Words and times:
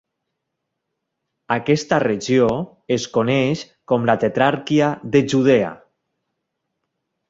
Aquesta 1.57 1.99
regió 2.05 2.49
es 2.97 3.07
coneix 3.19 3.63
com 3.95 4.11
la 4.13 4.19
Tetrarquia 4.27 4.93
de 5.15 5.27
Judea. 5.31 5.73